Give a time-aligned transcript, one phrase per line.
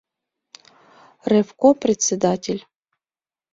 [1.29, 2.61] Ревком председатель.